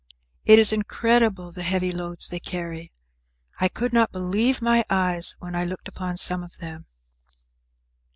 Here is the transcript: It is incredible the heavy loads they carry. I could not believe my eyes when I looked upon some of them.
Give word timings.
It 0.45 0.57
is 0.57 0.73
incredible 0.73 1.51
the 1.51 1.61
heavy 1.61 1.91
loads 1.91 2.27
they 2.27 2.39
carry. 2.39 2.91
I 3.59 3.67
could 3.67 3.93
not 3.93 4.11
believe 4.11 4.59
my 4.59 4.83
eyes 4.89 5.35
when 5.37 5.53
I 5.53 5.63
looked 5.63 5.87
upon 5.87 6.17
some 6.17 6.41
of 6.41 6.57
them. 6.57 6.87